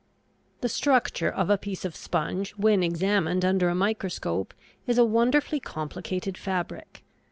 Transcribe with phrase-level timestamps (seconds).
[0.61, 4.55] The structure of a piece of sponge when examined under a microscope
[4.87, 7.03] is a wonderfully complicated fabric.